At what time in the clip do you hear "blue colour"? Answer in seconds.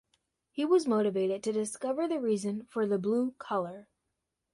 2.97-3.87